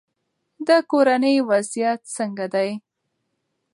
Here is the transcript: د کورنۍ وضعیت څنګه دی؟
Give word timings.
د 0.67 0.69
کورنۍ 0.91 1.37
وضعیت 1.49 2.01
څنګه 2.17 2.45
دی؟ 2.53 2.69